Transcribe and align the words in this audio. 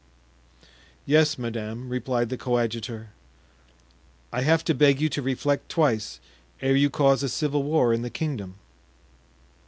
"Yes, 1.05 1.37
madame," 1.37 1.87
replied 1.87 2.29
the 2.29 2.35
coadjutor; 2.35 3.09
"I 4.33 4.41
have 4.41 4.63
to 4.63 4.73
beg 4.73 4.99
you 4.99 5.09
to 5.09 5.21
reflect 5.21 5.69
twice 5.69 6.19
ere 6.59 6.75
you 6.75 6.89
cause 6.89 7.21
a 7.21 7.29
civil 7.29 7.61
war 7.61 7.93
in 7.93 8.01
the 8.01 8.09
kingdom." 8.09 8.55